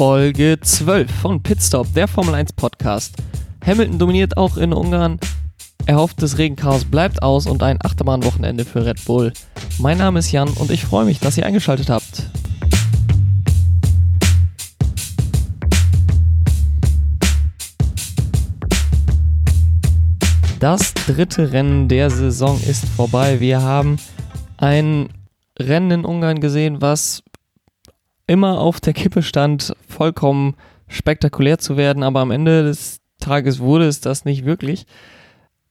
[0.00, 3.16] Folge 12 von Pitstop, der Formel 1 Podcast.
[3.62, 5.18] Hamilton dominiert auch in Ungarn.
[5.84, 9.30] Erhofftes Regenchaos bleibt aus und ein Achterbahnwochenende für Red Bull.
[9.78, 12.30] Mein Name ist Jan und ich freue mich, dass ihr eingeschaltet habt.
[20.60, 23.40] Das dritte Rennen der Saison ist vorbei.
[23.40, 23.98] Wir haben
[24.56, 25.10] ein
[25.58, 27.22] Rennen in Ungarn gesehen, was
[28.30, 30.54] immer auf der Kippe stand, vollkommen
[30.86, 34.86] spektakulär zu werden, aber am Ende des Tages wurde es das nicht wirklich.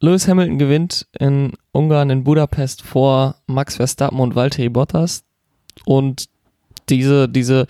[0.02, 5.24] Lewis Hamilton gewinnt in Ungarn in Budapest vor Max Verstappen und Valtteri Bottas
[5.86, 6.26] und
[6.90, 7.66] diese, diese,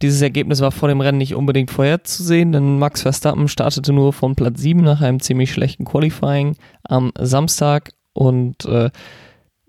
[0.00, 4.36] dieses Ergebnis war vor dem Rennen nicht unbedingt vorherzusehen, denn Max Verstappen startete nur von
[4.36, 8.90] Platz 7 nach einem ziemlich schlechten Qualifying am Samstag und äh,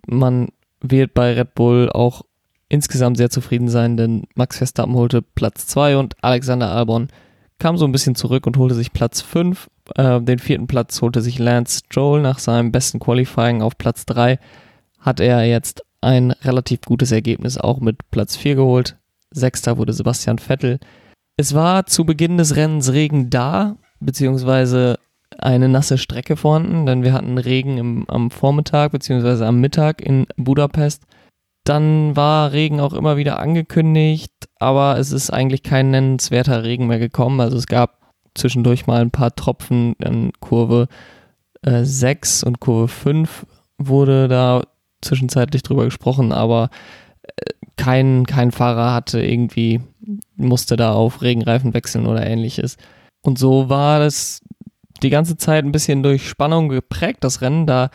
[0.08, 0.48] man
[0.80, 2.24] wird bei Red Bull auch
[2.72, 7.10] insgesamt sehr zufrieden sein, denn Max Verstappen holte Platz 2 und Alexander Albon
[7.60, 9.70] kam so ein bisschen zurück und holte sich Platz 5.
[9.96, 14.40] Äh, den vierten Platz holte sich Lance Stroll nach seinem besten Qualifying auf Platz 3.
[15.00, 18.98] Hat er jetzt ein relativ gutes Ergebnis auch mit Platz 4 geholt.
[19.32, 20.80] Sechster wurde Sebastian Vettel.
[21.36, 24.98] Es war zu Beginn des Rennens Regen da, beziehungsweise
[25.38, 30.26] eine nasse Strecke vorhanden, denn wir hatten Regen im, am Vormittag beziehungsweise am Mittag in
[30.38, 31.04] Budapest.
[31.64, 37.00] Dann war Regen auch immer wieder angekündigt, aber es ist eigentlich kein nennenswerter Regen mehr
[37.00, 37.40] gekommen.
[37.40, 40.88] Also es gab zwischendurch mal ein paar Tropfen in Kurve
[41.62, 43.46] äh, 6 und Kurve 5
[43.78, 44.64] wurde da
[45.02, 46.70] zwischenzeitlich drüber gesprochen, aber
[47.24, 49.82] äh, kein, kein Fahrer hatte irgendwie,
[50.36, 52.78] musste da auf Regenreifen wechseln oder ähnliches.
[53.22, 54.42] Und so war das
[55.04, 57.90] die ganze Zeit ein bisschen durch Spannung geprägt, das Rennen, da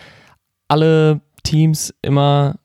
[0.69, 2.57] alle Teams immer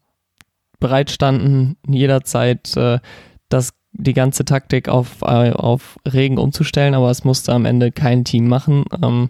[0.81, 2.99] bereitstanden, jederzeit äh,
[3.47, 8.25] das, die ganze Taktik auf, äh, auf Regen umzustellen, aber es musste am Ende kein
[8.25, 8.83] Team machen.
[9.02, 9.29] Ähm,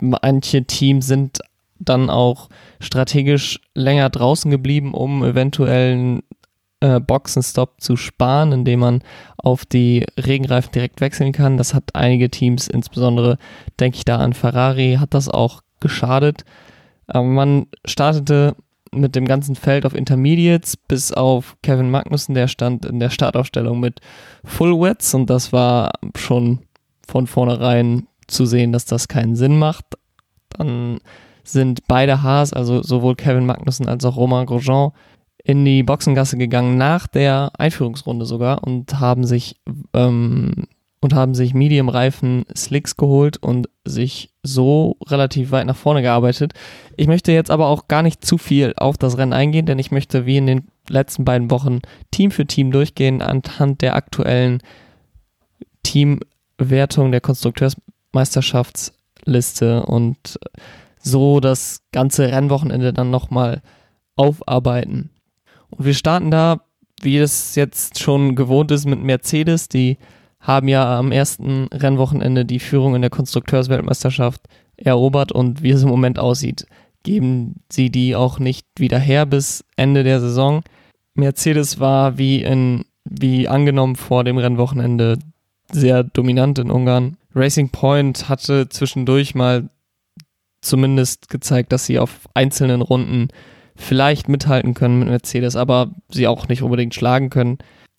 [0.00, 1.40] manche Teams sind
[1.78, 2.48] dann auch
[2.80, 6.22] strategisch länger draußen geblieben, um eventuell
[6.80, 9.02] äh, Boxenstopp zu sparen, indem man
[9.36, 11.56] auf die Regenreifen direkt wechseln kann.
[11.56, 13.38] Das hat einige Teams, insbesondere
[13.80, 16.44] denke ich da an Ferrari, hat das auch geschadet.
[17.06, 18.54] Aber man startete
[18.92, 23.80] mit dem ganzen Feld auf Intermediates bis auf Kevin Magnussen, der stand in der Startaufstellung
[23.80, 24.00] mit
[24.44, 26.60] Full Wets und das war schon
[27.06, 29.84] von vornherein zu sehen, dass das keinen Sinn macht.
[30.50, 30.98] Dann
[31.44, 34.92] sind beide Haas, also sowohl Kevin Magnussen als auch Romain Grosjean,
[35.42, 39.56] in die Boxengasse gegangen nach der Einführungsrunde sogar und haben sich
[39.94, 40.66] ähm,
[41.00, 46.54] und haben sich Medium-Reifen Slicks geholt und sich so relativ weit nach vorne gearbeitet.
[46.96, 49.92] Ich möchte jetzt aber auch gar nicht zu viel auf das Rennen eingehen, denn ich
[49.92, 54.62] möchte wie in den letzten beiden Wochen Team für Team durchgehen anhand der aktuellen
[55.82, 60.38] Teamwertung der Konstrukteursmeisterschaftsliste und
[61.00, 63.62] so das ganze Rennwochenende dann nochmal
[64.16, 65.10] aufarbeiten.
[65.70, 66.60] Und wir starten da,
[67.02, 69.98] wie es jetzt schon gewohnt ist, mit Mercedes, die
[70.40, 74.42] haben ja am ersten Rennwochenende die Führung in der Konstrukteursweltmeisterschaft
[74.76, 76.66] erobert und wie es im Moment aussieht,
[77.02, 80.62] geben sie die auch nicht wieder her bis Ende der Saison.
[81.14, 85.18] Mercedes war wie in wie angenommen vor dem Rennwochenende
[85.72, 87.16] sehr dominant in Ungarn.
[87.34, 89.70] Racing Point hatte zwischendurch mal
[90.60, 93.28] zumindest gezeigt, dass sie auf einzelnen Runden
[93.76, 97.58] vielleicht mithalten können mit Mercedes, aber sie auch nicht unbedingt schlagen können.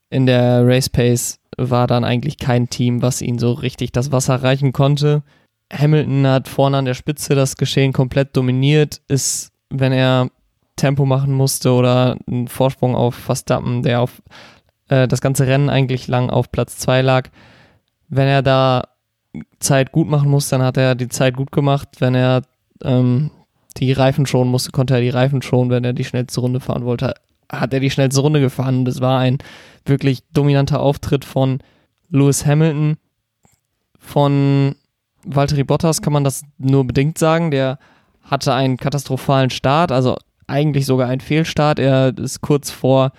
[0.10, 4.42] In der Race Pace war dann eigentlich kein Team, was ihn so richtig das Wasser
[4.42, 5.24] reichen konnte.
[5.72, 10.30] Hamilton hat vorne an der Spitze das Geschehen komplett dominiert, ist, wenn er
[10.76, 14.22] Tempo machen musste oder einen Vorsprung auf Verstappen, der auf
[14.88, 17.30] äh, das ganze Rennen eigentlich lang auf Platz 2 lag.
[18.08, 18.88] Wenn er da
[19.60, 21.90] Zeit gut machen musste, dann hat er die Zeit gut gemacht.
[22.00, 22.42] Wenn er
[22.84, 23.30] ähm,
[23.78, 25.70] die Reifen schonen musste, konnte er die Reifen schonen.
[25.70, 27.14] Wenn er die schnellste Runde fahren wollte,
[27.52, 28.86] hat er die schnellste Runde gefahren.
[28.88, 29.38] Es war ein
[29.86, 31.60] wirklich dominanter Auftritt von
[32.10, 32.98] Lewis Hamilton.
[33.98, 34.76] Von
[35.26, 37.52] Valtteri Bottas kann man das nur bedingt sagen.
[37.52, 37.80] Der
[38.24, 40.18] hatte einen katastrophalen Start, also
[40.48, 41.80] eigentlich sogar einen Fehlstart.
[41.80, 43.12] Er ist kurz vor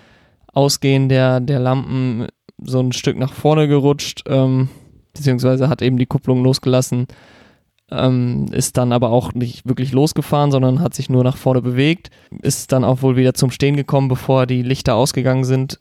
[0.52, 2.26] Ausgehen der, der Lampen
[2.62, 4.68] so ein Stück nach vorne gerutscht, ähm,
[5.14, 7.06] beziehungsweise hat eben die Kupplung losgelassen,
[7.90, 12.10] ähm, ist dann aber auch nicht wirklich losgefahren, sondern hat sich nur nach vorne bewegt,
[12.42, 15.80] ist dann auch wohl wieder zum Stehen gekommen, bevor die Lichter ausgegangen sind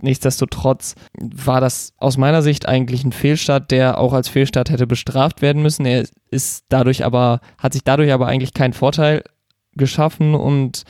[0.00, 5.42] Nichtsdestotrotz war das aus meiner Sicht eigentlich ein Fehlstart, der auch als Fehlstart hätte bestraft
[5.42, 5.84] werden müssen.
[5.84, 9.22] Er ist dadurch aber, hat sich dadurch aber eigentlich keinen Vorteil
[9.74, 10.84] geschaffen und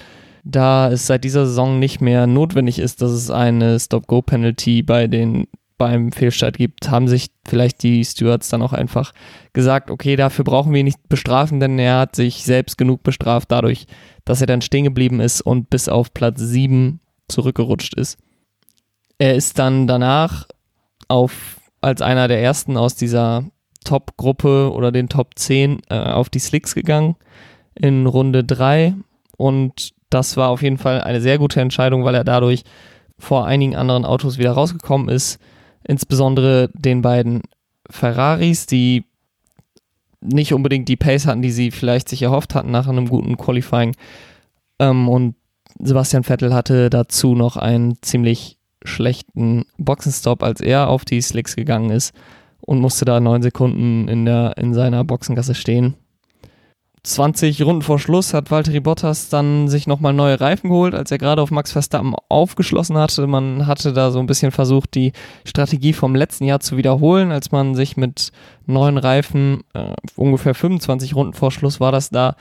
[0.45, 5.47] da es seit dieser Saison nicht mehr notwendig ist, dass es eine Stop-Go-Penalty bei den
[5.83, 9.13] beim Fehlstart gibt, haben sich vielleicht die Stewards dann auch einfach
[9.53, 13.51] gesagt, okay, dafür brauchen wir ihn nicht bestrafen, denn er hat sich selbst genug bestraft
[13.51, 13.87] dadurch,
[14.25, 18.17] dass er dann stehen geblieben ist und bis auf Platz 7 zurückgerutscht ist.
[19.19, 20.47] Er ist dann danach
[21.09, 23.45] auf, als einer der ersten aus dieser
[23.85, 27.17] Top-Gruppe oder den Top 10 äh, auf die Slicks gegangen
[27.75, 28.95] in Runde 3
[29.37, 32.63] und das war auf jeden Fall eine sehr gute Entscheidung, weil er dadurch
[33.19, 35.39] vor einigen anderen Autos wieder rausgekommen ist.
[35.85, 37.43] Insbesondere den beiden
[37.89, 39.05] Ferraris, die
[40.21, 43.97] nicht unbedingt die Pace hatten, die sie vielleicht sich erhofft hatten nach einem guten Qualifying.
[44.79, 45.35] Ähm, und
[45.79, 51.91] Sebastian Vettel hatte dazu noch einen ziemlich schlechten Boxenstopp, als er auf die Slicks gegangen
[51.91, 52.15] ist
[52.61, 55.95] und musste da neun Sekunden in, der, in seiner Boxengasse stehen.
[57.05, 61.19] 20 Runden vor Schluss hat Valtteri Bottas dann sich nochmal neue Reifen geholt, als er
[61.19, 63.27] gerade auf Max Verstappen aufgeschlossen hatte.
[63.27, 65.13] Man hatte da so ein bisschen versucht, die
[65.45, 68.31] Strategie vom letzten Jahr zu wiederholen, als man sich mit
[68.67, 72.37] neuen Reifen äh, ungefähr 25 Runden vor Schluss war das da,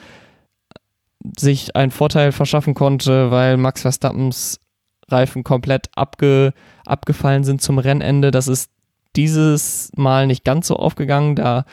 [1.38, 4.60] sich einen Vorteil verschaffen konnte, weil Max Verstappens
[5.08, 6.54] Reifen komplett abge,
[6.86, 8.30] abgefallen sind zum Rennende.
[8.30, 8.70] Das ist
[9.16, 11.66] dieses Mal nicht ganz so aufgegangen, da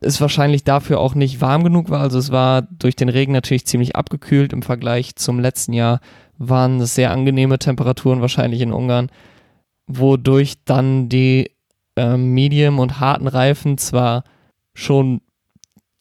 [0.00, 2.00] es wahrscheinlich dafür auch nicht warm genug war.
[2.00, 4.52] Also es war durch den Regen natürlich ziemlich abgekühlt.
[4.52, 6.00] Im Vergleich zum letzten Jahr
[6.38, 9.10] waren es sehr angenehme Temperaturen wahrscheinlich in Ungarn,
[9.86, 11.50] wodurch dann die
[11.96, 14.24] äh, Medium- und harten Reifen zwar
[14.74, 15.22] schon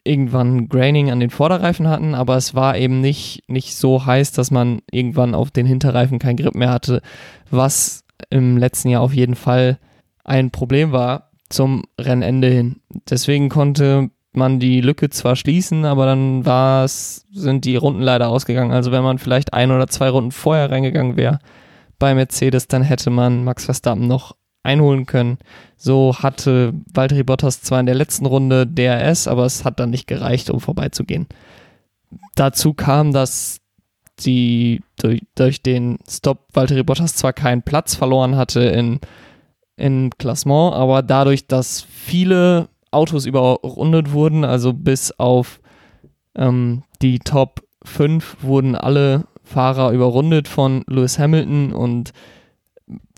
[0.04, 4.52] irgendwann Graining an den Vorderreifen hatten, aber es war eben nicht, nicht so heiß, dass
[4.52, 7.02] man irgendwann auf den Hinterreifen keinen Grip mehr hatte,
[7.50, 9.80] was im letzten Jahr auf jeden Fall
[10.24, 12.82] ein Problem war zum Rennende hin.
[13.10, 18.72] Deswegen konnte man die Lücke zwar schließen, aber dann war's, sind die Runden leider ausgegangen.
[18.72, 21.40] Also wenn man vielleicht ein oder zwei Runden vorher reingegangen wäre
[21.98, 25.38] bei Mercedes, dann hätte man Max Verstappen noch einholen können.
[25.78, 30.08] So hatte Valtteri Bottas zwar in der letzten Runde DRS, aber es hat dann nicht
[30.08, 31.28] gereicht, um vorbeizugehen.
[32.36, 33.62] Dazu kam, dass
[34.20, 39.00] die durch, durch den Stop Valtteri Bottas zwar keinen Platz verloren hatte in
[39.78, 45.60] im Klassement, aber dadurch, dass viele Autos überrundet wurden, also bis auf
[46.36, 52.14] ähm, die Top 5 wurden alle Fahrer überrundet von Lewis Hamilton und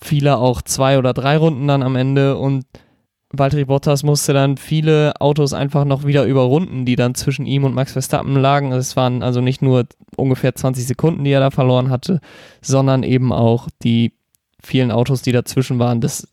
[0.01, 2.65] viele auch zwei oder drei Runden dann am Ende und
[3.31, 7.75] Valtteri Bottas musste dann viele Autos einfach noch wieder überrunden, die dann zwischen ihm und
[7.75, 8.71] Max Verstappen lagen.
[8.71, 12.21] Es waren also nicht nur ungefähr 20 Sekunden, die er da verloren hatte,
[12.61, 14.13] sondern eben auch die
[14.61, 16.27] vielen Autos, die dazwischen waren, das,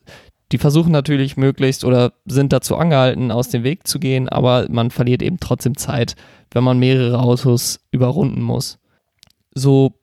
[0.52, 4.90] die versuchen natürlich möglichst oder sind dazu angehalten, aus dem Weg zu gehen, aber man
[4.90, 6.16] verliert eben trotzdem Zeit,
[6.50, 8.78] wenn man mehrere Autos überrunden muss.
[9.54, 9.94] So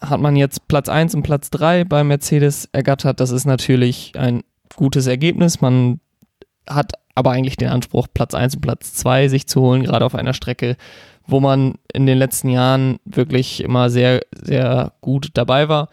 [0.00, 3.20] hat man jetzt Platz 1 und Platz 3 bei Mercedes ergattert.
[3.20, 4.42] Das ist natürlich ein
[4.76, 5.60] gutes Ergebnis.
[5.60, 6.00] Man
[6.66, 10.14] hat aber eigentlich den Anspruch, Platz 1 und Platz 2 sich zu holen, gerade auf
[10.14, 10.76] einer Strecke,
[11.26, 15.88] wo man in den letzten Jahren wirklich immer sehr, sehr gut dabei war.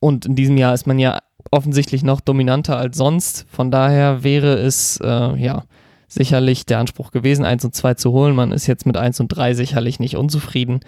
[0.00, 1.18] Und in diesem Jahr ist man ja
[1.50, 3.46] offensichtlich noch dominanter als sonst.
[3.50, 5.64] Von daher wäre es äh, ja
[6.08, 8.34] sicherlich der Anspruch gewesen, 1 und 2 zu holen.
[8.34, 10.80] Man ist jetzt mit 1 und 3 sicherlich nicht unzufrieden,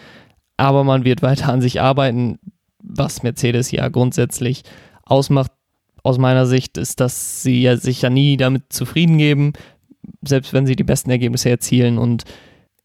[0.56, 2.38] aber man wird weiter an sich arbeiten,
[2.82, 4.62] was Mercedes ja grundsätzlich
[5.04, 5.52] ausmacht.
[6.02, 9.52] Aus meiner Sicht ist, dass sie ja sich ja nie damit zufrieden geben,
[10.22, 11.98] selbst wenn sie die besten Ergebnisse erzielen.
[11.98, 12.24] Und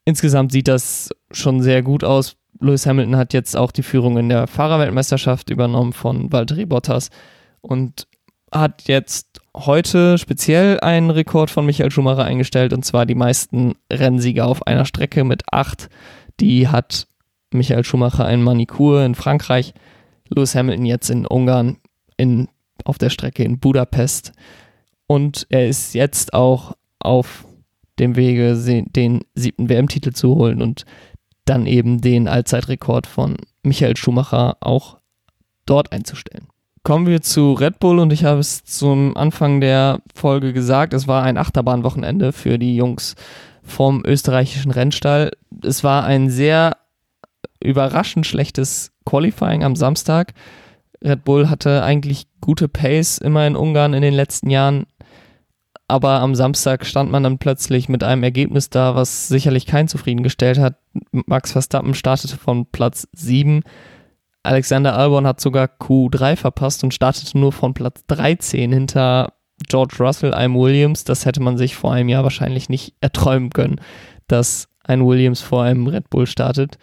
[0.04, 2.36] insgesamt sieht das schon sehr gut aus.
[2.60, 7.10] Lewis Hamilton hat jetzt auch die Führung in der Fahrerweltmeisterschaft übernommen von Valtteri Bottas
[7.62, 8.08] und
[8.52, 14.48] hat jetzt heute speziell einen Rekord von Michael Schumacher eingestellt und zwar die meisten Rennsieger
[14.48, 15.90] auf einer Strecke mit acht.
[16.40, 17.08] Die hat
[17.52, 19.74] Michael Schumacher in Manikur in Frankreich,
[20.30, 21.78] Lewis Hamilton jetzt in Ungarn
[22.18, 22.48] in,
[22.84, 24.32] auf der Strecke in Budapest
[25.08, 27.46] und er ist jetzt auch auf
[28.00, 30.86] dem Wege, den siebten WM-Titel zu holen und
[31.46, 34.98] dann eben den Allzeitrekord von Michael Schumacher auch
[35.66, 36.48] dort einzustellen.
[36.84, 41.08] Kommen wir zu Red Bull und ich habe es zum Anfang der Folge gesagt, es
[41.08, 43.16] war ein Achterbahnwochenende für die Jungs
[43.64, 45.32] vom österreichischen Rennstall.
[45.64, 46.78] Es war ein sehr
[47.60, 50.34] überraschend schlechtes Qualifying am Samstag.
[51.04, 54.86] Red Bull hatte eigentlich gute Pace immer in Ungarn in den letzten Jahren,
[55.88, 60.58] aber am Samstag stand man dann plötzlich mit einem Ergebnis da, was sicherlich keinen zufriedengestellt
[60.58, 60.78] hat.
[61.12, 63.64] Max Verstappen startete von Platz 7
[64.46, 69.34] Alexander Albon hat sogar Q3 verpasst und startete nur von Platz 13 hinter
[69.68, 71.04] George Russell, einem Williams.
[71.04, 73.82] Das hätte man sich vor einem Jahr wahrscheinlich nicht erträumen können,
[74.28, 76.78] dass ein Williams vor einem Red Bull startet.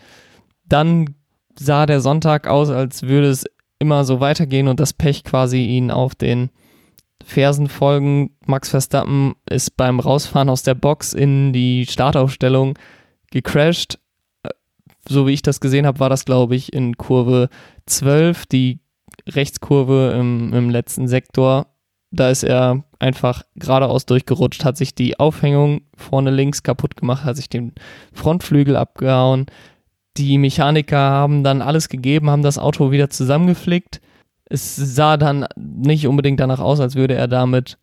[0.66, 1.14] Dann
[1.56, 3.44] sah der Sonntag aus, als würde es
[3.78, 6.50] immer so weitergehen und das Pech quasi ihn auf den
[7.25, 8.31] Fersen folgen.
[8.47, 12.79] Max Verstappen ist beim Rausfahren aus der Box in die Startaufstellung
[13.31, 13.99] gecrashed.
[15.09, 17.49] So wie ich das gesehen habe, war das, glaube ich, in Kurve
[17.87, 18.81] 12, die
[19.29, 21.67] Rechtskurve im, im letzten Sektor.
[22.11, 27.37] Da ist er einfach geradeaus durchgerutscht, hat sich die Aufhängung vorne links kaputt gemacht, hat
[27.37, 27.73] sich den
[28.12, 29.47] Frontflügel abgehauen.
[30.19, 34.00] Die Mechaniker haben dann alles gegeben, haben das Auto wieder zusammengeflickt.
[34.52, 37.78] Es sah dann nicht unbedingt danach aus, als würde er damit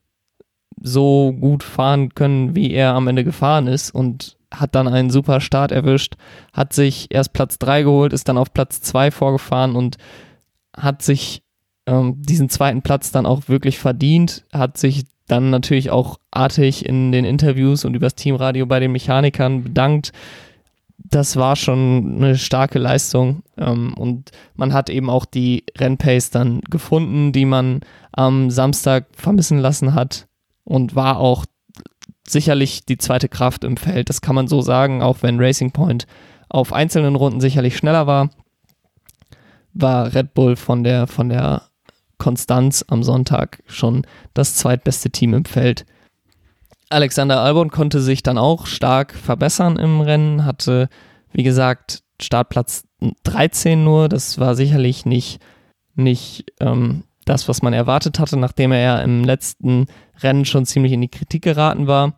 [0.82, 5.42] so gut fahren können, wie er am Ende gefahren ist und hat dann einen super
[5.42, 6.16] Start erwischt,
[6.54, 9.98] hat sich erst Platz 3 geholt, ist dann auf Platz 2 vorgefahren und
[10.76, 11.42] hat sich
[11.88, 17.12] ähm, diesen zweiten Platz dann auch wirklich verdient, hat sich dann natürlich auch artig in
[17.12, 20.12] den Interviews und übers Teamradio bei den Mechanikern bedankt.
[21.10, 26.62] Das war schon eine starke Leistung ähm, und man hat eben auch die Rennpace dann
[26.70, 30.28] gefunden, die man am Samstag vermissen lassen hat
[30.64, 31.46] und war auch
[32.28, 34.10] sicherlich die zweite Kraft im Feld.
[34.10, 36.06] Das kann man so sagen, auch wenn Racing Point
[36.48, 38.30] auf einzelnen Runden sicherlich schneller war,
[39.74, 41.64] war Red Bull von der, von der
[42.18, 45.86] Konstanz am Sonntag schon das zweitbeste Team im Feld.
[46.90, 50.90] Alexander Albon konnte sich dann auch stark verbessern im Rennen, hatte,
[51.32, 52.84] wie gesagt, Startplatz
[53.24, 54.10] 13 nur.
[54.10, 55.40] Das war sicherlich nicht,
[55.96, 59.86] nicht ähm, das, was man erwartet hatte, nachdem er ja im letzten
[60.22, 62.16] Rennen schon ziemlich in die Kritik geraten war.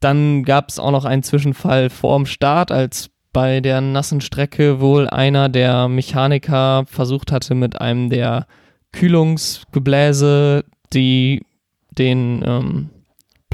[0.00, 4.80] Dann gab es auch noch einen Zwischenfall vor dem Start, als bei der nassen Strecke
[4.80, 8.46] wohl einer der Mechaniker versucht hatte, mit einem der
[8.92, 11.44] Kühlungsgebläse, die
[11.90, 12.90] den ähm,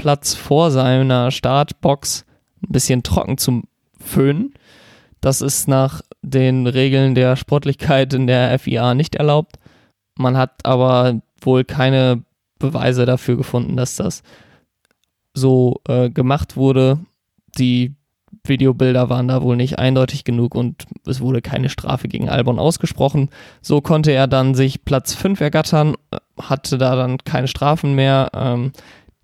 [0.05, 2.25] Platz vor seiner Startbox
[2.61, 3.63] ein bisschen trocken zu
[3.99, 4.53] föhnen.
[5.19, 9.55] Das ist nach den Regeln der Sportlichkeit in der FIA nicht erlaubt.
[10.15, 12.21] Man hat aber wohl keine
[12.59, 14.21] Beweise dafür gefunden, dass das
[15.33, 16.99] so äh, gemacht wurde.
[17.57, 17.95] Die
[18.43, 23.31] Videobilder waren da wohl nicht eindeutig genug und es wurde keine Strafe gegen Albon ausgesprochen.
[23.63, 25.95] So konnte er dann sich Platz 5 ergattern,
[26.39, 28.71] hatte da dann keine Strafen mehr, ähm,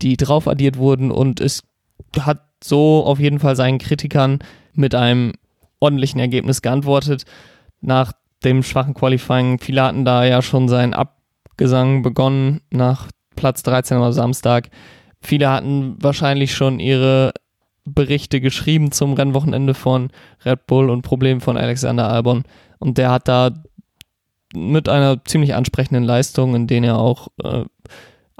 [0.02, 1.62] die drauf addiert wurden und es
[2.18, 4.40] hat so auf jeden Fall seinen Kritikern
[4.74, 5.32] mit einem
[5.80, 7.24] ordentlichen Ergebnis geantwortet.
[7.80, 8.12] Nach
[8.44, 14.12] dem schwachen Qualifying, viele hatten da ja schon seinen Abgesang begonnen nach Platz 13 am
[14.12, 14.70] Samstag.
[15.20, 17.32] Viele hatten wahrscheinlich schon ihre
[17.84, 20.10] Berichte geschrieben zum Rennwochenende von
[20.44, 22.44] Red Bull und Problemen von Alexander Albon.
[22.78, 23.50] Und der hat da
[24.54, 27.64] mit einer ziemlich ansprechenden Leistung, in denen er auch äh,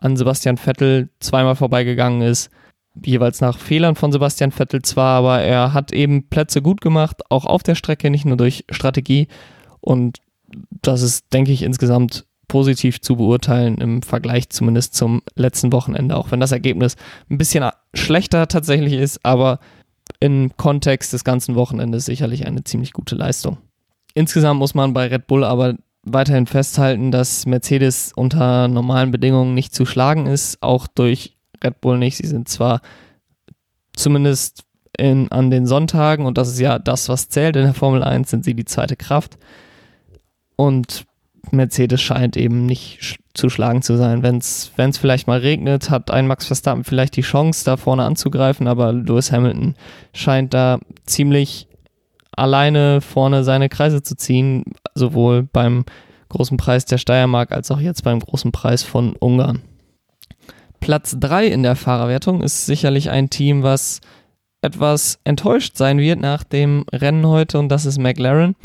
[0.02, 2.50] an Sebastian Vettel zweimal vorbeigegangen ist,
[3.04, 7.46] jeweils nach Fehlern von Sebastian Vettel zwar, aber er hat eben Plätze gut gemacht, auch
[7.46, 9.28] auf der Strecke, nicht nur durch Strategie.
[9.80, 10.18] Und
[10.82, 16.30] das ist, denke ich, insgesamt positiv zu beurteilen im Vergleich zumindest zum letzten Wochenende, auch
[16.30, 16.96] wenn das Ergebnis
[17.30, 19.58] ein bisschen schlechter tatsächlich ist, aber
[20.20, 23.58] im Kontext des ganzen Wochenendes sicherlich eine ziemlich gute Leistung.
[24.14, 29.74] Insgesamt muss man bei Red Bull aber weiterhin festhalten, dass Mercedes unter normalen Bedingungen nicht
[29.74, 32.16] zu schlagen ist, auch durch Red Bull nicht.
[32.16, 32.80] Sie sind zwar
[33.94, 34.64] zumindest
[34.98, 38.30] in, an den Sonntagen, und das ist ja das, was zählt in der Formel 1,
[38.30, 39.38] sind sie die zweite Kraft.
[40.56, 41.06] Und
[41.50, 44.22] Mercedes scheint eben nicht zu schlagen zu sein.
[44.22, 48.68] Wenn es vielleicht mal regnet, hat ein Max Verstappen vielleicht die Chance, da vorne anzugreifen,
[48.68, 49.74] aber Lewis Hamilton
[50.12, 51.68] scheint da ziemlich
[52.36, 55.84] alleine vorne seine Kreise zu ziehen, sowohl beim
[56.28, 59.62] großen Preis der Steiermark als auch jetzt beim großen Preis von Ungarn.
[60.80, 64.00] Platz 3 in der Fahrerwertung ist sicherlich ein Team, was
[64.62, 68.56] etwas enttäuscht sein wird nach dem Rennen heute und das ist McLaren.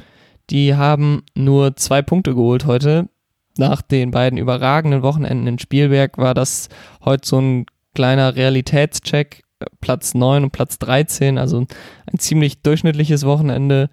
[0.49, 3.09] Die haben nur zwei Punkte geholt heute.
[3.57, 6.69] Nach den beiden überragenden Wochenenden in Spielberg war das
[7.03, 9.43] heute so ein kleiner Realitätscheck.
[9.81, 11.65] Platz 9 und Platz 13, also
[12.05, 13.89] ein ziemlich durchschnittliches Wochenende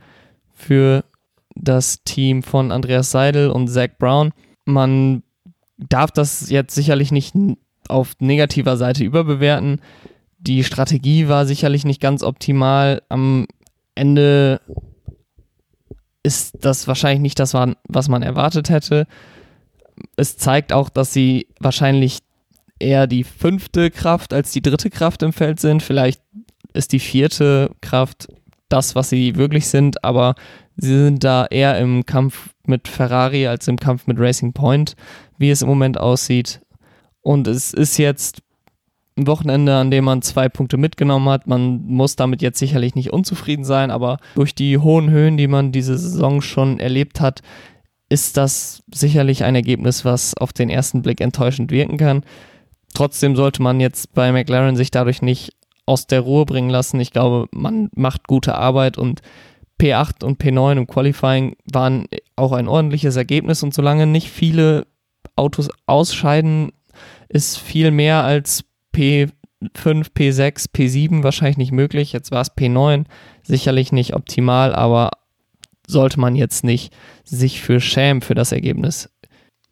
[0.52, 1.04] für
[1.54, 4.32] das Team von Andreas Seidel und Zach Brown.
[4.64, 5.22] Man
[5.78, 7.34] darf das jetzt sicherlich nicht
[7.88, 9.80] auf negativer Seite überbewerten.
[10.38, 13.02] Die Strategie war sicherlich nicht ganz optimal.
[13.08, 13.46] Am
[13.94, 14.60] Ende
[16.22, 19.06] ist das wahrscheinlich nicht das, was man erwartet hätte.
[20.16, 22.18] Es zeigt auch, dass sie wahrscheinlich
[22.78, 25.82] eher die fünfte Kraft als die dritte Kraft im Feld sind.
[25.82, 26.20] Vielleicht
[26.72, 28.28] ist die vierte Kraft
[28.68, 30.34] das, was sie wirklich sind, aber
[30.76, 34.96] sie sind da eher im Kampf mit Ferrari als im Kampf mit Racing Point,
[35.38, 36.60] wie es im Moment aussieht.
[37.20, 38.42] Und es ist jetzt
[39.16, 41.46] ein Wochenende, an dem man zwei Punkte mitgenommen hat.
[41.46, 45.70] Man muss damit jetzt sicherlich nicht unzufrieden sein, aber durch die hohen Höhen, die man
[45.70, 47.40] diese Saison schon erlebt hat,
[48.08, 52.24] ist das sicherlich ein Ergebnis, was auf den ersten Blick enttäuschend wirken kann.
[52.94, 55.52] Trotzdem sollte man jetzt bei McLaren sich dadurch nicht
[55.86, 57.00] aus der Ruhe bringen lassen.
[57.00, 59.20] Ich glaube, man macht gute Arbeit und
[59.80, 64.86] P8 und P9 im Qualifying waren auch ein ordentliches Ergebnis und solange nicht viele
[65.36, 66.72] Autos ausscheiden,
[67.28, 69.32] ist viel mehr als P5,
[69.74, 72.12] P6, P7 wahrscheinlich nicht möglich.
[72.12, 73.04] Jetzt war es P9,
[73.42, 75.10] sicherlich nicht optimal, aber
[75.86, 79.10] sollte man jetzt nicht sich für schämen für das Ergebnis.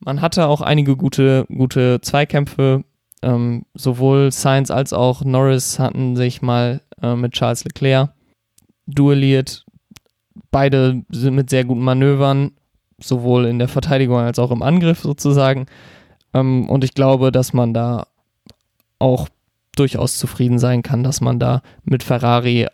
[0.00, 2.85] Man hatte auch einige gute, gute Zweikämpfe.
[3.23, 8.11] Ähm, sowohl Sainz als auch Norris hatten sich mal äh, mit Charles Leclerc
[8.87, 9.64] duelliert.
[10.50, 12.52] Beide sind mit sehr guten Manövern,
[13.00, 15.67] sowohl in der Verteidigung als auch im Angriff sozusagen.
[16.35, 18.07] Ähm, und ich glaube, dass man da
[18.99, 19.29] auch
[19.76, 22.69] durchaus zufrieden sein kann, dass man da mit Ferrari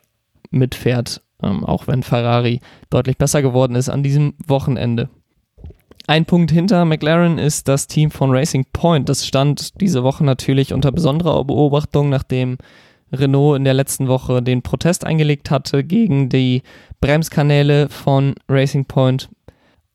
[0.50, 5.08] mitfährt, ähm, auch wenn Ferrari deutlich besser geworden ist an diesem Wochenende.
[6.08, 9.10] Ein Punkt hinter McLaren ist das Team von Racing Point.
[9.10, 12.56] Das stand diese Woche natürlich unter besonderer Beobachtung, nachdem
[13.12, 16.62] Renault in der letzten Woche den Protest eingelegt hatte gegen die
[17.02, 19.28] Bremskanäle von Racing Point.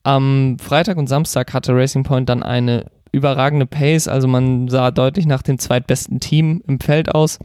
[0.04, 5.26] Am Freitag und Samstag hatte Racing Point dann eine überragende Pace, also man sah deutlich
[5.26, 7.40] nach dem zweitbesten Team im Feld aus.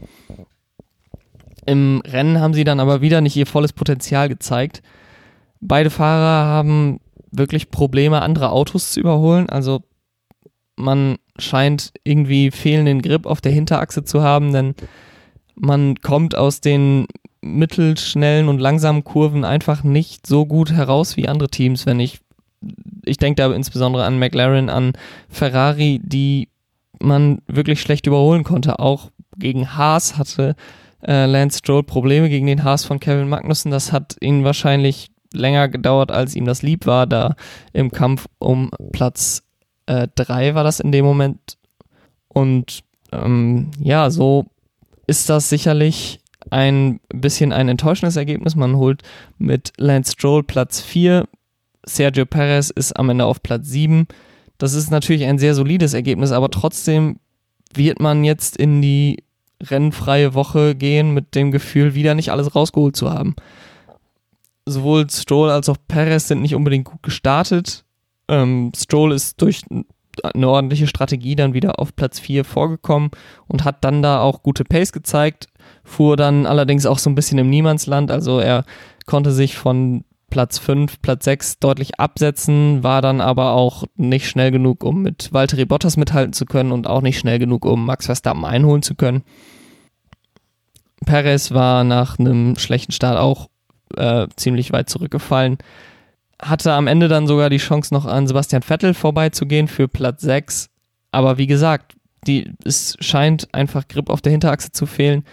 [1.66, 4.80] Im Rennen haben sie dann aber wieder nicht ihr volles Potenzial gezeigt.
[5.60, 9.48] Beide Fahrer haben wirklich Probleme, andere Autos zu überholen.
[9.48, 9.82] Also
[10.76, 14.74] man scheint irgendwie fehlenden Grip auf der Hinterachse zu haben, denn
[15.54, 17.06] man kommt aus den
[17.42, 22.20] mittelschnellen und langsamen Kurven einfach nicht so gut heraus wie andere Teams, wenn ich
[23.04, 24.92] ich denke da insbesondere an McLaren, an
[25.28, 26.48] Ferrari, die
[27.00, 28.78] man wirklich schlecht überholen konnte.
[28.78, 30.54] Auch gegen Haas hatte
[31.06, 33.70] äh, Lance Stroll Probleme gegen den Haas von Kevin Magnussen.
[33.70, 37.34] Das hat ihn wahrscheinlich länger gedauert, als ihm das lieb war, da
[37.72, 39.42] im Kampf um Platz
[39.86, 41.58] 3 äh, war das in dem Moment.
[42.28, 42.82] Und
[43.12, 44.46] ähm, ja, so
[45.06, 46.20] ist das sicherlich
[46.50, 48.56] ein bisschen ein enttäuschendes Ergebnis.
[48.56, 49.02] Man holt
[49.38, 51.26] mit Lance Stroll Platz 4,
[51.84, 54.06] Sergio Perez ist am Ende auf Platz 7.
[54.58, 57.18] Das ist natürlich ein sehr solides Ergebnis, aber trotzdem
[57.72, 59.24] wird man jetzt in die
[59.62, 63.34] rennfreie Woche gehen mit dem Gefühl, wieder nicht alles rausgeholt zu haben
[64.70, 67.84] sowohl Stroll als auch Perez sind nicht unbedingt gut gestartet.
[68.28, 69.62] Ähm, Stroll ist durch
[70.34, 73.10] eine ordentliche Strategie dann wieder auf Platz 4 vorgekommen
[73.46, 75.46] und hat dann da auch gute Pace gezeigt,
[75.84, 78.64] fuhr dann allerdings auch so ein bisschen im Niemandsland, also er
[79.06, 84.52] konnte sich von Platz 5, Platz 6 deutlich absetzen, war dann aber auch nicht schnell
[84.52, 88.06] genug, um mit Valtteri Bottas mithalten zu können und auch nicht schnell genug, um Max
[88.06, 89.24] Verstappen einholen zu können.
[91.04, 93.49] Perez war nach einem schlechten Start auch
[93.96, 95.58] äh, ziemlich weit zurückgefallen.
[96.40, 100.70] Hatte am Ende dann sogar die Chance, noch an Sebastian Vettel vorbeizugehen für Platz 6.
[101.12, 101.94] Aber wie gesagt,
[102.26, 105.24] die, es scheint einfach Grip auf der Hinterachse zu fehlen.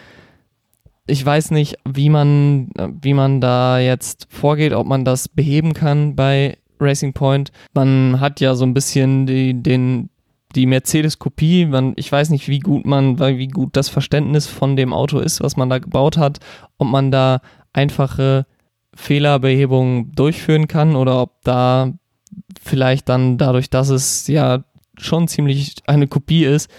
[1.06, 2.70] Ich weiß nicht, wie man,
[3.02, 7.52] wie man da jetzt vorgeht, ob man das beheben kann bei Racing Point.
[7.74, 10.10] Man hat ja so ein bisschen die, den,
[10.56, 11.70] die Mercedes-Kopie.
[11.96, 15.56] Ich weiß nicht, wie gut man, wie gut das Verständnis von dem Auto ist, was
[15.56, 16.40] man da gebaut hat,
[16.78, 17.42] ob man da
[17.78, 18.46] einfache
[18.94, 21.94] Fehlerbehebung durchführen kann oder ob da
[22.62, 24.64] vielleicht dann dadurch, dass es ja
[24.98, 26.70] schon ziemlich eine Kopie ist,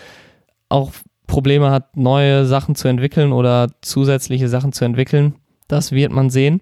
[0.69, 0.93] auch
[1.27, 5.37] Probleme hat, neue Sachen zu entwickeln oder zusätzliche Sachen zu entwickeln.
[5.69, 6.61] Das wird man sehen.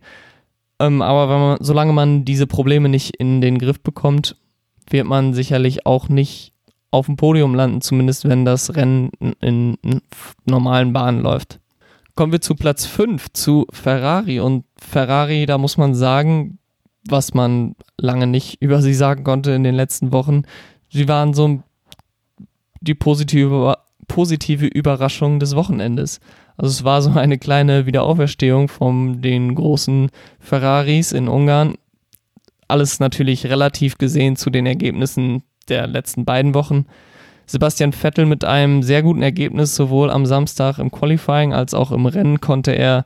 [0.78, 4.36] Ähm, aber man, solange man diese Probleme nicht in den Griff bekommt,
[4.90, 6.52] wird man sicherlich auch nicht
[6.90, 9.78] auf dem Podium landen, zumindest wenn das Rennen in
[10.44, 11.60] normalen Bahnen läuft.
[12.16, 14.40] Kommen wir zu Platz 5, zu Ferrari.
[14.40, 16.58] Und Ferrari, da muss man sagen,
[17.06, 20.42] was man lange nicht über sie sagen konnte in den letzten Wochen,
[20.88, 21.62] sie waren so
[22.80, 23.76] die positive,
[24.08, 26.20] positive Überraschung des Wochenendes.
[26.56, 31.74] Also es war so eine kleine Wiederauferstehung von den großen Ferraris in Ungarn.
[32.66, 36.86] Alles natürlich relativ gesehen zu den Ergebnissen der letzten beiden Wochen.
[37.46, 42.06] Sebastian Vettel mit einem sehr guten Ergebnis, sowohl am Samstag im Qualifying als auch im
[42.06, 43.04] Rennen konnte er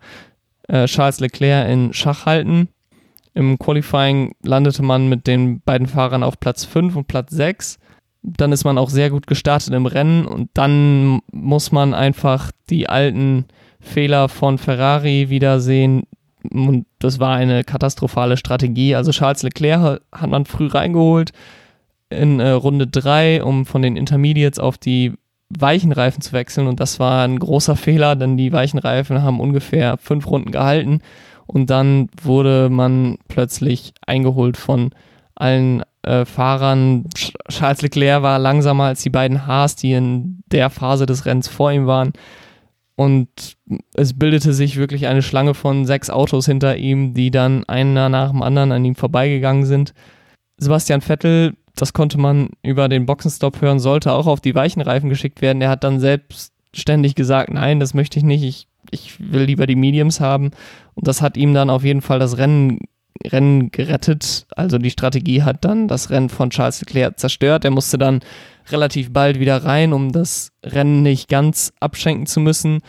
[0.68, 2.68] äh, Charles Leclerc in Schach halten.
[3.35, 7.79] Im Qualifying landete man mit den beiden Fahrern auf Platz 5 und Platz 6.
[8.22, 12.88] Dann ist man auch sehr gut gestartet im Rennen und dann muss man einfach die
[12.88, 13.46] alten
[13.81, 16.05] Fehler von Ferrari wiedersehen.
[16.50, 18.94] Und das war eine katastrophale Strategie.
[18.94, 21.33] Also Charles Leclerc hat man früh reingeholt,
[22.11, 25.14] in äh, Runde 3, um von den Intermediates auf die
[25.49, 26.66] weichen Reifen zu wechseln.
[26.66, 31.01] Und das war ein großer Fehler, denn die weichen Reifen haben ungefähr fünf Runden gehalten.
[31.46, 34.90] Und dann wurde man plötzlich eingeholt von
[35.35, 37.07] allen äh, Fahrern.
[37.49, 41.73] Charles Leclerc war langsamer als die beiden Haas, die in der Phase des Rennens vor
[41.73, 42.12] ihm waren.
[42.94, 43.57] Und
[43.94, 48.31] es bildete sich wirklich eine Schlange von sechs Autos hinter ihm, die dann einer nach
[48.31, 49.94] dem anderen an ihm vorbeigegangen sind.
[50.59, 55.09] Sebastian Vettel, das konnte man über den Boxenstopp hören, sollte auch auf die weichen Reifen
[55.09, 55.62] geschickt werden.
[55.62, 59.76] Er hat dann selbstständig gesagt, nein, das möchte ich nicht, ich, ich will lieber die
[59.76, 60.50] Mediums haben.
[60.94, 62.80] Und das hat ihm dann auf jeden Fall das Rennen
[63.26, 64.46] Rennen gerettet.
[64.56, 67.64] Also die Strategie hat dann das Rennen von Charles Leclerc zerstört.
[67.64, 68.20] Er musste dann
[68.70, 72.80] relativ bald wieder rein, um das Rennen nicht ganz abschenken zu müssen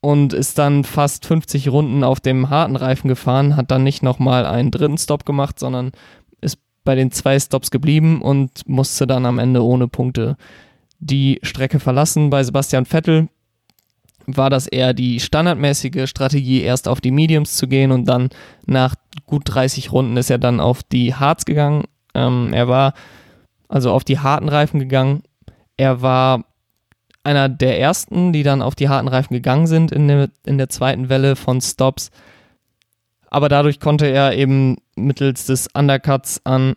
[0.00, 4.44] und ist dann fast 50 Runden auf dem harten Reifen gefahren, hat dann nicht nochmal
[4.44, 5.92] einen dritten Stop gemacht, sondern
[6.84, 10.36] bei den zwei Stops geblieben und musste dann am Ende ohne Punkte
[10.98, 12.30] die Strecke verlassen.
[12.30, 13.28] Bei Sebastian Vettel
[14.26, 18.30] war das eher die standardmäßige Strategie, erst auf die Mediums zu gehen und dann
[18.66, 18.94] nach
[19.26, 21.84] gut 30 Runden ist er dann auf die Hards gegangen.
[22.14, 22.94] Ähm, er war
[23.68, 25.22] also auf die harten Reifen gegangen.
[25.76, 26.44] Er war
[27.22, 30.68] einer der ersten, die dann auf die harten Reifen gegangen sind in der, in der
[30.68, 32.10] zweiten Welle von Stops.
[33.34, 36.74] Aber dadurch konnte er eben mittels des Undercuts an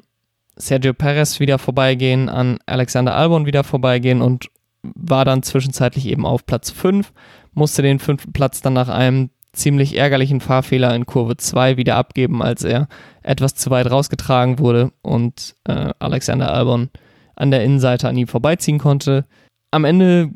[0.55, 4.49] Sergio Perez wieder vorbeigehen, an Alexander Albon wieder vorbeigehen und
[4.81, 7.13] war dann zwischenzeitlich eben auf Platz 5,
[7.53, 12.41] musste den fünften Platz dann nach einem ziemlich ärgerlichen Fahrfehler in Kurve 2 wieder abgeben,
[12.41, 12.87] als er
[13.21, 16.89] etwas zu weit rausgetragen wurde und äh, Alexander Albon
[17.35, 19.25] an der Innenseite an ihm vorbeiziehen konnte.
[19.69, 20.31] Am Ende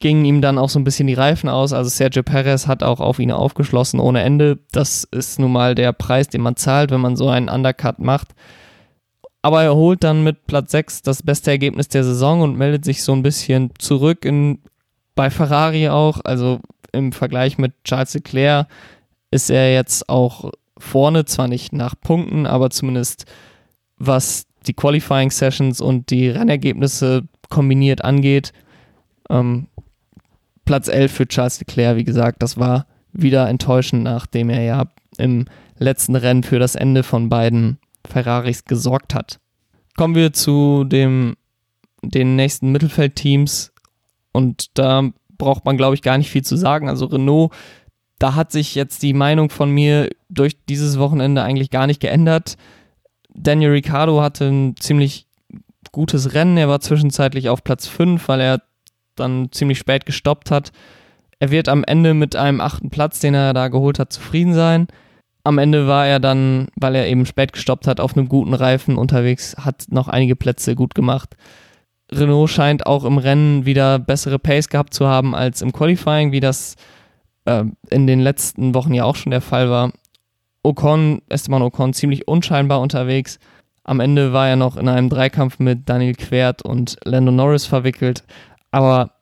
[0.00, 1.72] gingen ihm dann auch so ein bisschen die Reifen aus.
[1.72, 4.58] Also Sergio Perez hat auch auf ihn aufgeschlossen ohne Ende.
[4.72, 8.34] Das ist nun mal der Preis, den man zahlt, wenn man so einen Undercut macht.
[9.42, 13.02] Aber er holt dann mit Platz 6 das beste Ergebnis der Saison und meldet sich
[13.02, 14.60] so ein bisschen zurück in,
[15.14, 16.20] bei Ferrari auch.
[16.24, 16.60] Also
[16.92, 18.68] im Vergleich mit Charles Leclerc
[19.30, 23.26] ist er jetzt auch vorne, zwar nicht nach Punkten, aber zumindest
[23.98, 28.52] was die Qualifying Sessions und die Rennergebnisse kombiniert angeht.
[29.30, 29.66] Ähm,
[30.64, 34.84] Platz 11 für Charles Leclerc, wie gesagt, das war wieder enttäuschend, nachdem er ja
[35.18, 35.46] im
[35.78, 39.38] letzten Rennen für das Ende von beiden Ferraris gesorgt hat.
[39.96, 41.36] Kommen wir zu dem,
[42.02, 43.72] den nächsten Mittelfeldteams
[44.32, 46.88] und da braucht man, glaube ich, gar nicht viel zu sagen.
[46.88, 47.52] Also Renault,
[48.18, 52.56] da hat sich jetzt die Meinung von mir durch dieses Wochenende eigentlich gar nicht geändert.
[53.32, 55.26] Daniel Ricciardo hatte ein ziemlich
[55.92, 56.56] gutes Rennen.
[56.56, 58.62] Er war zwischenzeitlich auf Platz 5, weil er
[59.16, 60.72] dann ziemlich spät gestoppt hat.
[61.38, 64.88] Er wird am Ende mit einem achten Platz, den er da geholt hat, zufrieden sein
[65.44, 68.96] am Ende war er dann, weil er eben spät gestoppt hat, auf einem guten Reifen
[68.96, 71.36] unterwegs, hat noch einige Plätze gut gemacht.
[72.10, 76.40] Renault scheint auch im Rennen wieder bessere Pace gehabt zu haben als im Qualifying, wie
[76.40, 76.76] das
[77.44, 79.92] äh, in den letzten Wochen ja auch schon der Fall war.
[80.62, 83.38] Ocon, Esteban Ocon, ziemlich unscheinbar unterwegs.
[83.82, 88.24] Am Ende war er noch in einem Dreikampf mit Daniel Quert und Lando Norris verwickelt,
[88.74, 89.12] aber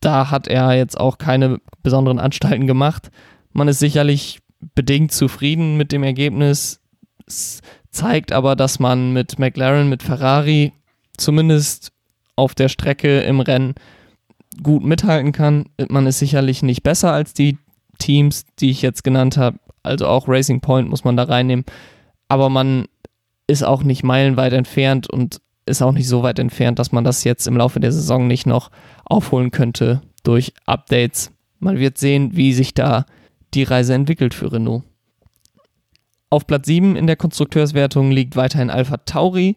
[0.00, 3.10] da hat er jetzt auch keine besonderen Anstalten gemacht.
[3.52, 4.40] Man ist sicherlich
[4.74, 6.80] bedingt zufrieden mit dem Ergebnis.
[7.26, 10.72] Es zeigt aber, dass man mit McLaren, mit Ferrari
[11.18, 11.92] zumindest
[12.34, 13.74] auf der Strecke im Rennen
[14.62, 15.66] gut mithalten kann.
[15.90, 17.58] Man ist sicherlich nicht besser als die
[17.98, 19.58] Teams, die ich jetzt genannt habe.
[19.82, 21.66] Also auch Racing Point muss man da reinnehmen.
[22.28, 22.86] Aber man
[23.46, 27.24] ist auch nicht meilenweit entfernt und ist auch nicht so weit entfernt, dass man das
[27.24, 28.70] jetzt im Laufe der Saison nicht noch
[29.04, 31.30] aufholen könnte durch Updates.
[31.58, 33.06] Man wird sehen, wie sich da
[33.54, 34.82] die Reise entwickelt für Renault.
[36.30, 39.56] Auf Platz 7 in der Konstrukteurswertung liegt weiterhin Alpha Tauri.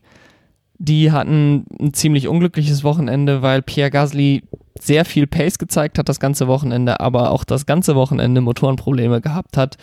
[0.78, 4.44] Die hatten ein ziemlich unglückliches Wochenende, weil Pierre Gasly
[4.80, 9.58] sehr viel Pace gezeigt hat das ganze Wochenende, aber auch das ganze Wochenende Motorenprobleme gehabt
[9.58, 9.78] hat.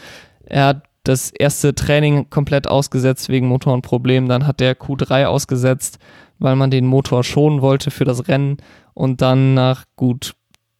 [0.45, 5.99] Er hat das erste Training komplett ausgesetzt wegen Motorenproblemen, dann hat der Q3 ausgesetzt,
[6.39, 8.57] weil man den Motor schonen wollte für das Rennen
[8.95, 10.35] und dann nach gut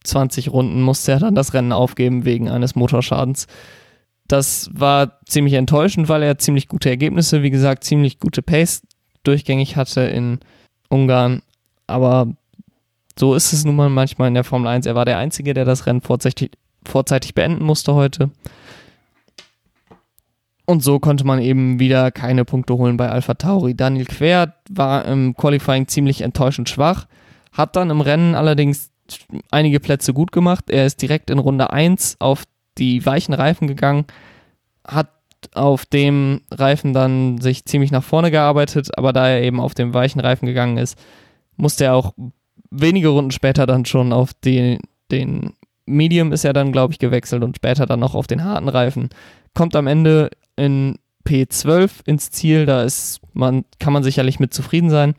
[0.05, 3.47] 20 Runden musste er dann das Rennen aufgeben wegen eines Motorschadens.
[4.27, 8.83] Das war ziemlich enttäuschend, weil er ziemlich gute Ergebnisse, wie gesagt, ziemlich gute Pace
[9.23, 10.41] durchgängig hatte in
[10.89, 11.43] Ungarn.
[11.87, 12.29] Aber
[13.19, 14.87] so ist es nun mal manchmal in der Formel 1.
[14.87, 16.53] Er war der Einzige, der das Rennen vorzeitig,
[16.87, 18.31] vorzeitig beenden musste heute.
[20.67, 23.75] Und so konnte man eben wieder keine Punkte holen bei Alpha Tauri.
[23.75, 27.07] Daniel Quer war im Qualifying ziemlich enttäuschend schwach,
[27.53, 28.91] hat dann im Rennen allerdings
[29.51, 30.71] einige Plätze gut gemacht.
[30.71, 32.45] Er ist direkt in Runde 1 auf
[32.79, 34.07] die weichen Reifen gegangen,
[34.87, 35.09] hat
[35.53, 39.93] auf dem Reifen dann sich ziemlich nach vorne gearbeitet, aber da er eben auf dem
[39.93, 40.99] weichen Reifen gegangen ist,
[41.57, 42.15] musste er auch
[42.71, 44.79] wenige Runden später dann schon auf die,
[45.11, 45.53] den
[45.87, 49.11] Medium ist er dann, glaube ich, gewechselt und später dann noch auf den harten Reifen.
[49.53, 52.67] Kommt am Ende in P12 ins Ziel.
[52.67, 55.15] Da ist man, kann man sicherlich mit zufrieden sein.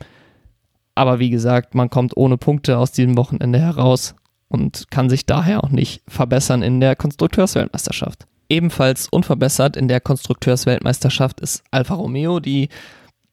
[0.94, 4.14] Aber wie gesagt, man kommt ohne Punkte aus diesem Wochenende heraus
[4.48, 8.26] und kann sich daher auch nicht verbessern in der Konstrukteursweltmeisterschaft.
[8.48, 12.68] Ebenfalls unverbessert in der Konstrukteursweltmeisterschaft ist Alfa Romeo, die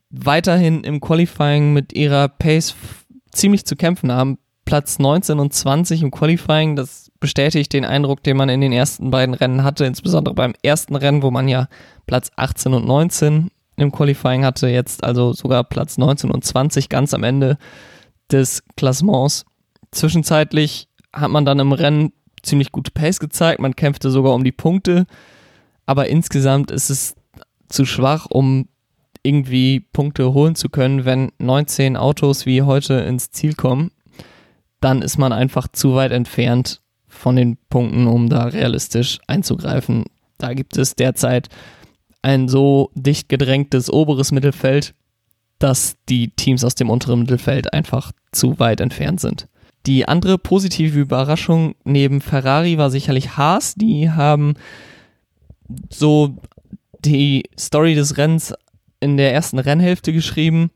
[0.09, 2.75] weiterhin im Qualifying mit ihrer Pace
[3.31, 4.39] ziemlich zu kämpfen haben.
[4.65, 9.09] Platz 19 und 20 im Qualifying, das bestätigt den Eindruck, den man in den ersten
[9.09, 11.69] beiden Rennen hatte, insbesondere beim ersten Rennen, wo man ja
[12.05, 17.13] Platz 18 und 19 im Qualifying hatte, jetzt also sogar Platz 19 und 20 ganz
[17.13, 17.57] am Ende
[18.29, 19.45] des Klassements.
[19.91, 24.51] Zwischenzeitlich hat man dann im Rennen ziemlich gute Pace gezeigt, man kämpfte sogar um die
[24.51, 25.05] Punkte,
[25.86, 27.15] aber insgesamt ist es
[27.69, 28.67] zu schwach, um
[29.23, 33.91] irgendwie Punkte holen zu können, wenn 19 Autos wie heute ins Ziel kommen,
[34.81, 36.82] dann ist man einfach zu weit entfernt
[37.23, 40.03] von den Punkten, um da realistisch einzugreifen.
[40.38, 41.47] Da gibt es derzeit
[42.21, 44.93] ein so dicht gedrängtes oberes Mittelfeld,
[45.57, 49.47] dass die Teams aus dem unteren Mittelfeld einfach zu weit entfernt sind.
[49.86, 53.73] Die andere positive Überraschung neben Ferrari war sicherlich Haas.
[53.75, 54.55] Die haben
[55.89, 56.36] so
[56.99, 58.53] die Story des Rennens
[58.99, 60.71] in der ersten Rennhälfte geschrieben.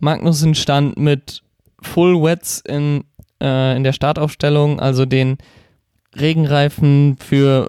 [0.00, 1.42] Magnussen stand mit
[1.82, 3.04] Full Wets in,
[3.42, 5.36] äh, in der Startaufstellung, also den
[6.18, 7.68] Regenreifen für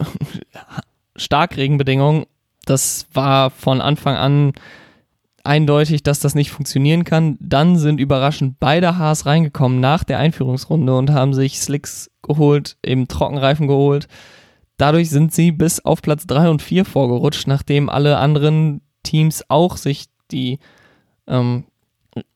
[1.16, 2.26] Starkregenbedingungen.
[2.66, 4.54] Das war von Anfang an
[5.44, 7.38] eindeutig, dass das nicht funktionieren kann.
[7.40, 13.08] Dann sind überraschend beide Haas reingekommen nach der Einführungsrunde und haben sich Slicks geholt, eben
[13.08, 14.08] Trockenreifen geholt.
[14.76, 19.78] Dadurch sind sie bis auf Platz 3 und 4 vorgerutscht, nachdem alle anderen Teams auch
[19.78, 20.60] sich die
[21.28, 21.64] ähm,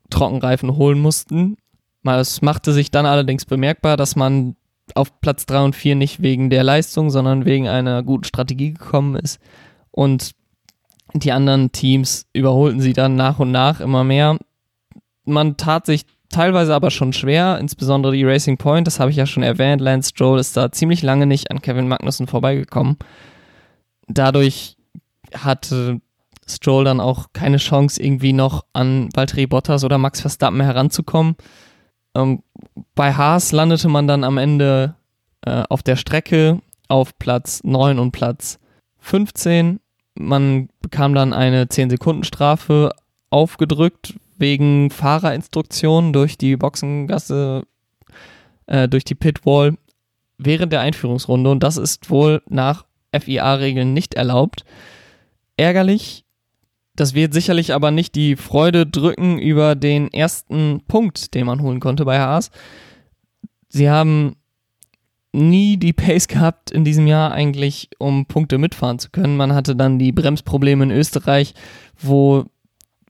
[0.09, 1.57] Trockenreifen holen mussten.
[2.03, 4.55] Es machte sich dann allerdings bemerkbar, dass man
[4.95, 9.15] auf Platz 3 und 4 nicht wegen der Leistung, sondern wegen einer guten Strategie gekommen
[9.15, 9.39] ist.
[9.91, 10.31] Und
[11.13, 14.37] die anderen Teams überholten sie dann nach und nach immer mehr.
[15.25, 19.25] Man tat sich teilweise aber schon schwer, insbesondere die Racing Point, das habe ich ja
[19.25, 19.81] schon erwähnt.
[19.81, 22.97] Lance Stroll ist da ziemlich lange nicht an Kevin Magnussen vorbeigekommen.
[24.07, 24.77] Dadurch
[25.33, 25.99] hatte
[26.49, 31.35] Stroll dann auch keine Chance, irgendwie noch an Valtteri Bottas oder Max Verstappen heranzukommen.
[32.15, 32.43] Ähm,
[32.95, 34.95] bei Haas landete man dann am Ende
[35.45, 38.59] äh, auf der Strecke auf Platz 9 und Platz
[38.99, 39.79] 15.
[40.15, 42.91] Man bekam dann eine 10-Sekunden-Strafe
[43.29, 47.63] aufgedrückt wegen Fahrerinstruktionen durch die Boxengasse,
[48.65, 49.77] äh, durch die Pitwall
[50.37, 52.85] während der Einführungsrunde und das ist wohl nach
[53.17, 54.65] FIA-Regeln nicht erlaubt.
[55.57, 56.20] Ärgerlich,
[57.01, 61.79] das wird sicherlich aber nicht die Freude drücken über den ersten Punkt, den man holen
[61.79, 62.51] konnte bei Haas.
[63.69, 64.35] Sie haben
[65.33, 69.35] nie die Pace gehabt in diesem Jahr eigentlich, um Punkte mitfahren zu können.
[69.35, 71.55] Man hatte dann die Bremsprobleme in Österreich,
[71.99, 72.45] wo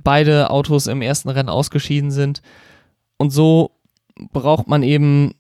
[0.02, 2.42] beide Autos im ersten Rennen ausgeschieden sind.
[3.18, 3.72] Und so
[4.32, 5.34] braucht man eben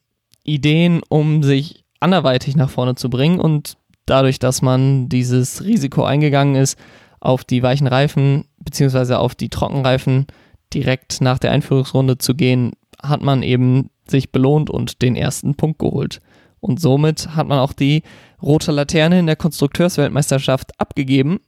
[0.43, 3.39] Ideen, um sich anderweitig nach vorne zu bringen.
[3.39, 6.77] Und dadurch, dass man dieses Risiko eingegangen ist,
[7.21, 10.27] auf die weichen Reifen beziehungsweise auf die Trockenreifen
[10.73, 15.79] direkt nach der Einführungsrunde zu gehen, hat man eben sich belohnt und den ersten Punkt
[15.79, 16.19] geholt.
[16.59, 18.03] Und somit hat man auch die
[18.41, 21.39] rote Laterne in der Konstrukteursweltmeisterschaft abgegeben.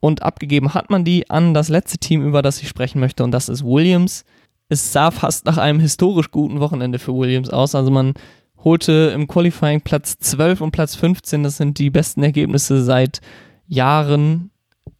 [0.00, 3.32] Und abgegeben hat man die an das letzte Team, über das ich sprechen möchte, und
[3.32, 4.24] das ist Williams.
[4.68, 7.74] Es sah fast nach einem historisch guten Wochenende für Williams aus.
[7.74, 8.14] Also man
[8.62, 11.42] holte im Qualifying Platz 12 und Platz 15.
[11.42, 13.20] Das sind die besten Ergebnisse seit
[13.66, 14.50] Jahren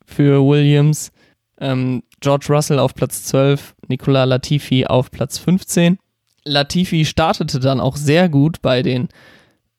[0.09, 1.13] für Williams.
[1.61, 5.99] Ähm, George Russell auf Platz 12, Nicola Latifi auf Platz 15.
[6.45, 9.09] Latifi startete dann auch sehr gut bei den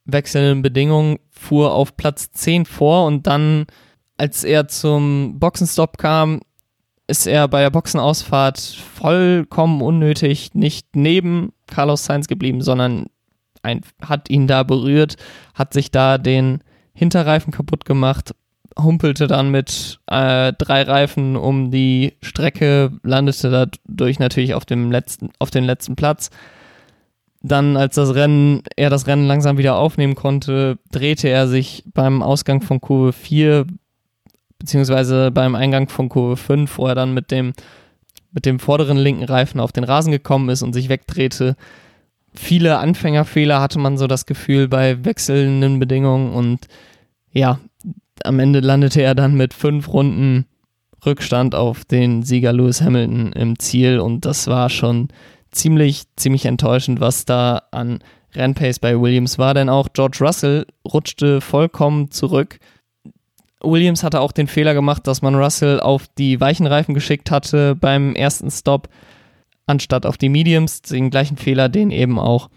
[0.06, 3.66] wechselnden Bedingungen, fuhr auf Platz 10 vor und dann,
[4.18, 6.42] als er zum Boxenstopp kam,
[7.08, 13.08] ist er bei der Boxenausfahrt vollkommen unnötig nicht neben Carlos Sainz geblieben, sondern
[13.64, 15.16] ein, hat ihn da berührt,
[15.56, 16.64] hat sich da den
[16.94, 18.36] Hinterreifen kaputt gemacht,
[18.82, 23.50] humpelte dann mit äh, drei Reifen um die Strecke, landete
[23.88, 26.30] dadurch natürlich auf dem letzten, auf den letzten Platz.
[27.42, 32.22] Dann, als das Rennen, er das Rennen langsam wieder aufnehmen konnte, drehte er sich beim
[32.22, 33.66] Ausgang von Kurve 4
[34.60, 37.54] beziehungsweise beim Eingang von Kurve 5, wo er dann mit dem,
[38.32, 41.56] mit dem vorderen linken Reifen auf den Rasen gekommen ist und sich wegdrehte.
[42.34, 46.68] Viele Anfängerfehler hatte man so das Gefühl bei wechselnden Bedingungen und
[47.32, 47.60] ja,
[48.26, 50.46] am Ende landete er dann mit fünf Runden
[51.06, 55.10] Rückstand auf den Sieger Lewis Hamilton im Ziel und das war schon
[55.52, 58.00] ziemlich, ziemlich enttäuschend, was da an
[58.36, 62.60] Rennpace bei Williams war, denn auch George Russell rutschte vollkommen zurück.
[63.62, 67.76] Williams hatte auch den Fehler gemacht, dass man Russell auf die weichen Reifen geschickt hatte
[67.76, 68.90] beim ersten Stop,
[69.66, 70.82] anstatt auf die Mediums.
[70.82, 72.50] Den gleichen Fehler, den eben auch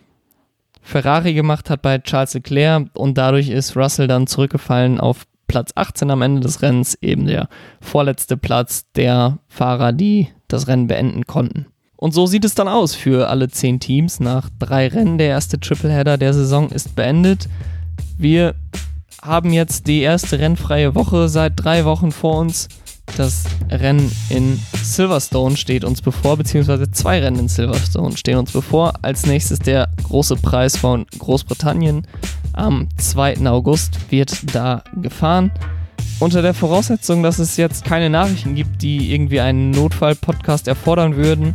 [0.81, 6.11] Ferrari gemacht hat bei Charles Leclerc und dadurch ist Russell dann zurückgefallen auf Platz 18
[6.11, 7.47] am Ende des Rennens, eben der
[7.83, 11.67] vorletzte Platz der Fahrer, die das Rennen beenden konnten.
[11.97, 14.19] Und so sieht es dann aus für alle zehn Teams.
[14.19, 17.51] Nach drei Rennen, der erste Tripleheader der Saison ist beendet.
[18.17, 18.55] Wir
[19.21, 22.69] haben jetzt die erste rennfreie Woche seit drei Wochen vor uns.
[23.17, 28.95] Das Rennen in Silverstone steht uns bevor, beziehungsweise zwei Rennen in Silverstone stehen uns bevor.
[29.03, 32.07] Als nächstes der große Preis von Großbritannien.
[32.55, 33.47] Am 2.
[33.47, 35.51] August wird da gefahren.
[36.21, 41.55] Unter der Voraussetzung, dass es jetzt keine Nachrichten gibt, die irgendwie einen Notfall-Podcast erfordern würden,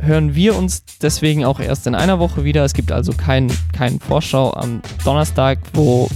[0.00, 2.64] hören wir uns deswegen auch erst in einer Woche wieder.
[2.64, 6.08] Es gibt also keinen kein Vorschau am Donnerstag, wo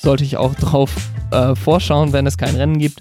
[0.00, 0.90] sollte ich auch drauf
[1.32, 3.00] äh, vorschauen, wenn es kein Rennen gibt.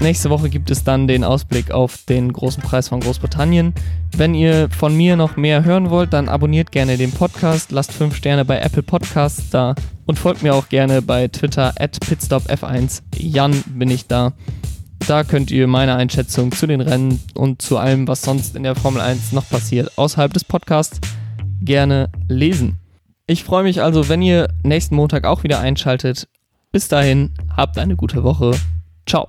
[0.00, 3.74] Nächste Woche gibt es dann den Ausblick auf den großen Preis von Großbritannien.
[4.16, 8.16] Wenn ihr von mir noch mehr hören wollt, dann abonniert gerne den Podcast, lasst 5
[8.16, 9.74] Sterne bei Apple Podcasts da
[10.06, 13.02] und folgt mir auch gerne bei Twitter at pitstopf1.
[13.14, 14.32] Jan bin ich da.
[15.06, 18.76] Da könnt ihr meine Einschätzung zu den Rennen und zu allem, was sonst in der
[18.76, 20.98] Formel 1 noch passiert, außerhalb des Podcasts
[21.60, 22.78] gerne lesen.
[23.26, 26.26] Ich freue mich also, wenn ihr nächsten Montag auch wieder einschaltet.
[26.72, 28.52] Bis dahin, habt eine gute Woche.
[29.06, 29.28] Ciao.